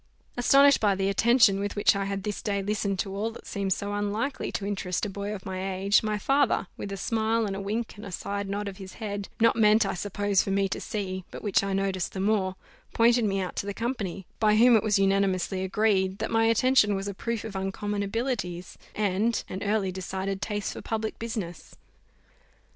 Astonished 0.35 0.79
by 0.79 0.95
the 0.95 1.09
attention 1.09 1.59
with 1.59 1.75
which 1.75 1.95
I 1.95 2.05
had 2.05 2.23
this 2.23 2.41
day 2.41 2.63
listened 2.63 2.97
to 2.97 3.15
all 3.15 3.29
that 3.29 3.45
seemed 3.45 3.71
so 3.71 3.93
unlikely 3.93 4.51
to 4.53 4.65
interest 4.65 5.05
a 5.05 5.11
boy 5.11 5.31
of 5.31 5.45
my 5.45 5.75
age, 5.75 6.01
my 6.01 6.17
father, 6.17 6.65
with 6.75 6.91
a 6.91 6.97
smile 6.97 7.45
and 7.45 7.55
a 7.55 7.61
wink, 7.61 7.97
and 7.97 8.05
a 8.07 8.11
side 8.11 8.49
nod 8.49 8.67
of 8.67 8.77
his 8.77 8.93
head, 8.93 9.29
not 9.39 9.55
meant, 9.55 9.85
I 9.85 9.93
suppose, 9.93 10.41
for 10.41 10.49
me 10.49 10.67
to 10.69 10.81
see, 10.81 11.23
but 11.29 11.43
which 11.43 11.63
I 11.63 11.73
noticed 11.73 12.13
the 12.13 12.19
more, 12.19 12.55
pointed 12.95 13.25
me 13.25 13.41
out 13.41 13.55
to 13.57 13.67
the 13.67 13.75
company, 13.75 14.25
by 14.39 14.55
whom 14.55 14.75
it 14.75 14.81
was 14.81 14.97
unanimously 14.97 15.63
agreed, 15.63 16.17
that 16.17 16.31
my 16.31 16.45
attention 16.45 16.95
was 16.95 17.07
a 17.07 17.13
proof 17.13 17.43
of 17.43 17.55
uncommon 17.55 18.01
abilities, 18.01 18.79
and 18.95 19.43
an 19.49 19.61
early 19.61 19.91
decided 19.91 20.41
taste 20.41 20.73
for 20.73 20.81
public 20.81 21.19
business. 21.19 21.75